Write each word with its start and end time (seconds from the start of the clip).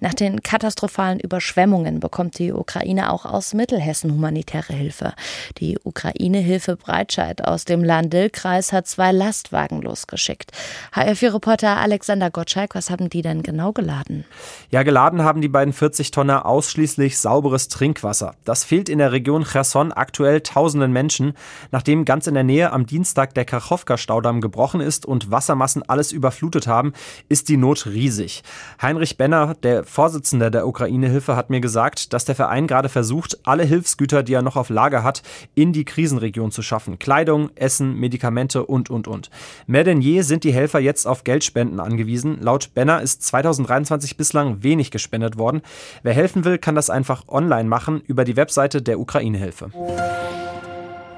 Nach 0.00 0.14
den 0.14 0.42
katastrophalen 0.42 1.18
Überschwemmungen 1.18 1.98
bekommt 1.98 2.38
die 2.38 2.52
Ukraine 2.52 3.12
auch 3.12 3.24
aus 3.24 3.52
Mittelhessen 3.52 4.12
humanitäre 4.12 4.72
Hilfe. 4.72 5.14
Die 5.58 5.76
Ukraine-Hilfe 5.82 6.76
Breitscheid 6.76 7.44
aus 7.44 7.64
dem 7.64 7.82
Lahn-Dill-Kreis 7.82 8.72
hat 8.72 8.86
zwei 8.86 9.10
Lastwagen 9.10 9.82
losgeschickt. 9.82 10.52
HR4-Reporter 10.94 11.78
Alexander 11.78 12.30
Gottschalk, 12.30 12.76
was 12.76 12.90
haben 12.90 13.10
die 13.10 13.22
denn 13.22 13.42
genau 13.42 13.72
geladen? 13.72 14.24
Ja, 14.70 14.84
geladen 14.84 15.24
haben 15.24 15.40
die 15.40 15.48
beiden 15.48 15.72
40 15.72 16.12
Tonner 16.12 16.46
ausschließlich 16.46 17.18
sauberes 17.18 17.66
Trinkwasser. 17.66 18.36
Das 18.44 18.62
fehlt 18.62 18.88
in 18.88 18.98
der 18.98 19.10
Region 19.10 19.44
Cherson 19.44 19.92
aktuell 19.92 20.42
tausenden 20.42 20.92
Menschen. 20.92 21.32
Nachdem 21.72 22.04
ganz 22.04 22.28
in 22.28 22.34
der 22.34 22.44
Nähe 22.44 22.72
am 22.72 22.86
Dienstag 22.86 23.34
der 23.34 23.44
Kachowka-Staudamm 23.44 24.40
gebrochen 24.40 24.80
ist 24.80 25.06
und 25.06 25.32
Wassermassen 25.32 25.82
alles 25.88 26.12
überflutet 26.12 26.68
haben, 26.68 26.92
ist 27.28 27.48
die 27.48 27.56
Not 27.56 27.86
riesig. 27.86 28.44
Heinrich 28.80 29.16
Benner, 29.16 29.54
der 29.62 29.87
Vorsitzende 29.88 30.50
der 30.50 30.66
Ukraine-Hilfe 30.66 31.34
hat 31.34 31.48
mir 31.48 31.60
gesagt, 31.60 32.12
dass 32.12 32.26
der 32.26 32.34
Verein 32.34 32.66
gerade 32.66 32.88
versucht, 32.88 33.38
alle 33.44 33.64
Hilfsgüter, 33.64 34.22
die 34.22 34.34
er 34.34 34.42
noch 34.42 34.56
auf 34.56 34.68
Lager 34.68 35.02
hat, 35.02 35.22
in 35.54 35.72
die 35.72 35.86
Krisenregion 35.86 36.50
zu 36.50 36.62
schaffen. 36.62 36.98
Kleidung, 36.98 37.50
Essen, 37.54 37.94
Medikamente 37.94 38.66
und, 38.66 38.90
und, 38.90 39.08
und. 39.08 39.30
Mehr 39.66 39.84
denn 39.84 40.02
je 40.02 40.20
sind 40.20 40.44
die 40.44 40.52
Helfer 40.52 40.78
jetzt 40.78 41.06
auf 41.06 41.24
Geldspenden 41.24 41.80
angewiesen. 41.80 42.38
Laut 42.40 42.74
Benner 42.74 43.00
ist 43.00 43.22
2023 43.22 44.16
bislang 44.16 44.62
wenig 44.62 44.90
gespendet 44.90 45.38
worden. 45.38 45.62
Wer 46.02 46.12
helfen 46.12 46.44
will, 46.44 46.58
kann 46.58 46.74
das 46.74 46.90
einfach 46.90 47.26
online 47.26 47.68
machen 47.68 48.02
über 48.06 48.24
die 48.24 48.36
Webseite 48.36 48.82
der 48.82 49.00
Ukraine-Hilfe. 49.00 49.70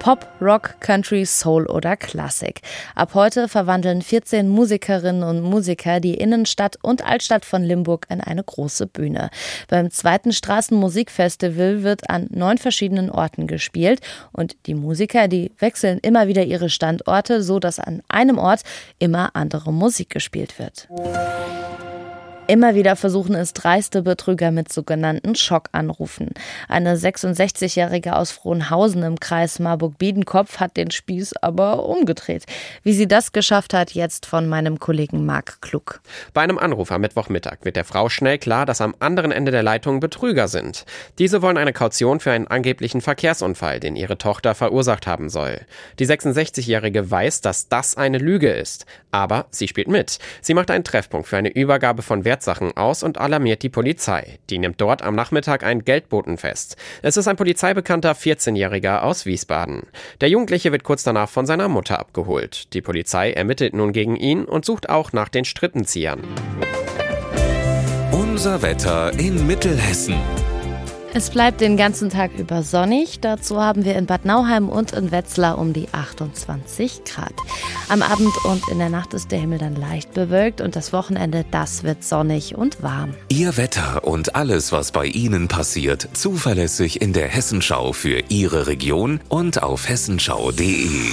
Pop, 0.00 0.26
Rock, 0.40 0.76
Country, 0.80 1.26
Soul 1.26 1.66
oder 1.66 1.94
Klassik. 1.94 2.62
Ab 2.94 3.10
heute 3.12 3.48
verwandeln 3.48 4.00
14 4.00 4.48
Musikerinnen 4.48 5.22
und 5.22 5.42
Musiker 5.42 6.00
die 6.00 6.14
Innenstadt 6.14 6.78
und 6.80 7.04
Altstadt 7.04 7.44
von 7.44 7.62
Limburg 7.62 8.06
in 8.08 8.22
eine 8.22 8.42
große 8.42 8.86
Bühne. 8.86 9.28
Beim 9.68 9.90
zweiten 9.90 10.32
Straßenmusikfestival 10.32 11.82
wird 11.82 12.08
an 12.08 12.28
neun 12.30 12.56
verschiedenen 12.56 13.10
Orten 13.10 13.46
gespielt 13.46 14.00
und 14.32 14.56
die 14.64 14.74
Musiker, 14.74 15.28
die 15.28 15.52
wechseln 15.58 15.98
immer 15.98 16.28
wieder 16.28 16.44
ihre 16.44 16.70
Standorte, 16.70 17.42
so 17.42 17.58
dass 17.58 17.78
an 17.78 18.02
einem 18.08 18.38
Ort 18.38 18.62
immer 18.98 19.36
andere 19.36 19.70
Musik 19.70 20.08
gespielt 20.08 20.58
wird. 20.58 20.88
Immer 22.50 22.74
wieder 22.74 22.96
versuchen 22.96 23.36
es 23.36 23.52
dreiste 23.52 24.02
Betrüger 24.02 24.50
mit 24.50 24.72
sogenannten 24.72 25.36
Schockanrufen. 25.36 26.30
Eine 26.66 26.96
66-Jährige 26.96 28.16
aus 28.16 28.32
Frohnhausen 28.32 29.04
im 29.04 29.20
Kreis 29.20 29.60
Marburg-Biedenkopf 29.60 30.58
hat 30.58 30.76
den 30.76 30.90
Spieß 30.90 31.34
aber 31.42 31.86
umgedreht. 31.86 32.46
Wie 32.82 32.92
sie 32.92 33.06
das 33.06 33.30
geschafft 33.30 33.72
hat, 33.72 33.92
jetzt 33.92 34.26
von 34.26 34.48
meinem 34.48 34.80
Kollegen 34.80 35.24
Marc 35.24 35.62
Klug. 35.62 36.00
Bei 36.34 36.40
einem 36.40 36.58
Anruf 36.58 36.90
am 36.90 37.02
Mittwochmittag 37.02 37.58
wird 37.62 37.76
der 37.76 37.84
Frau 37.84 38.08
schnell 38.08 38.38
klar, 38.38 38.66
dass 38.66 38.80
am 38.80 38.96
anderen 38.98 39.30
Ende 39.30 39.52
der 39.52 39.62
Leitung 39.62 40.00
Betrüger 40.00 40.48
sind. 40.48 40.86
Diese 41.20 41.42
wollen 41.42 41.56
eine 41.56 41.72
Kaution 41.72 42.18
für 42.18 42.32
einen 42.32 42.48
angeblichen 42.48 43.00
Verkehrsunfall, 43.00 43.78
den 43.78 43.94
ihre 43.94 44.18
Tochter 44.18 44.56
verursacht 44.56 45.06
haben 45.06 45.28
soll. 45.28 45.60
Die 46.00 46.06
66-Jährige 46.06 47.12
weiß, 47.12 47.42
dass 47.42 47.68
das 47.68 47.96
eine 47.96 48.18
Lüge 48.18 48.50
ist. 48.50 48.86
Aber 49.12 49.46
sie 49.50 49.68
spielt 49.68 49.86
mit. 49.86 50.18
Sie 50.40 50.54
macht 50.54 50.72
einen 50.72 50.82
Treffpunkt 50.82 51.28
für 51.28 51.36
eine 51.36 51.50
Übergabe 51.50 52.02
von 52.02 52.24
Wert 52.24 52.39
Wertsachen 52.40 52.74
aus 52.74 53.02
und 53.02 53.18
alarmiert 53.18 53.62
die 53.62 53.68
Polizei. 53.68 54.38
Die 54.48 54.58
nimmt 54.58 54.80
dort 54.80 55.02
am 55.02 55.14
Nachmittag 55.14 55.62
einen 55.62 55.84
Geldboten 55.84 56.38
fest. 56.38 56.76
Es 57.02 57.18
ist 57.18 57.28
ein 57.28 57.36
polizeibekannter 57.36 58.12
14-Jähriger 58.12 59.00
aus 59.02 59.26
Wiesbaden. 59.26 59.82
Der 60.22 60.30
Jugendliche 60.30 60.72
wird 60.72 60.82
kurz 60.82 61.02
danach 61.02 61.28
von 61.28 61.44
seiner 61.44 61.68
Mutter 61.68 61.98
abgeholt. 61.98 62.72
Die 62.72 62.80
Polizei 62.80 63.32
ermittelt 63.32 63.74
nun 63.74 63.92
gegen 63.92 64.16
ihn 64.16 64.46
und 64.46 64.64
sucht 64.64 64.88
auch 64.88 65.12
nach 65.12 65.28
den 65.28 65.44
Strippenziehern. 65.44 66.22
Unser 68.10 68.62
Wetter 68.62 69.12
in 69.18 69.46
Mittelhessen. 69.46 70.16
Es 71.12 71.30
bleibt 71.30 71.60
den 71.60 71.76
ganzen 71.76 72.08
Tag 72.08 72.30
über 72.38 72.62
sonnig. 72.62 73.18
Dazu 73.18 73.60
haben 73.60 73.84
wir 73.84 73.96
in 73.96 74.06
Bad 74.06 74.24
Nauheim 74.24 74.68
und 74.68 74.92
in 74.92 75.10
Wetzlar 75.10 75.58
um 75.58 75.72
die 75.72 75.88
28 75.90 77.02
Grad. 77.04 77.32
Am 77.88 78.02
Abend 78.02 78.32
und 78.44 78.68
in 78.68 78.78
der 78.78 78.90
Nacht 78.90 79.12
ist 79.12 79.32
der 79.32 79.40
Himmel 79.40 79.58
dann 79.58 79.74
leicht 79.74 80.14
bewölkt 80.14 80.60
und 80.60 80.76
das 80.76 80.92
Wochenende, 80.92 81.44
das 81.50 81.82
wird 81.82 82.04
sonnig 82.04 82.54
und 82.54 82.80
warm. 82.82 83.14
Ihr 83.28 83.56
Wetter 83.56 84.04
und 84.04 84.36
alles, 84.36 84.70
was 84.70 84.92
bei 84.92 85.06
Ihnen 85.06 85.48
passiert, 85.48 86.08
zuverlässig 86.12 87.02
in 87.02 87.12
der 87.12 87.26
Hessenschau 87.26 87.92
für 87.92 88.22
Ihre 88.28 88.68
Region 88.68 89.20
und 89.28 89.64
auf 89.64 89.88
hessenschau.de. 89.88 91.12